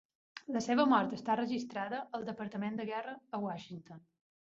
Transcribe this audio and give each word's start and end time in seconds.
La 0.53 0.61
seva 0.67 0.85
mort 0.93 1.11
està 1.17 1.35
registrada 1.39 1.99
al 2.19 2.25
Departament 2.29 2.81
de 2.81 2.87
Guerra 2.91 3.13
a 3.39 3.43
Washington. 3.45 4.01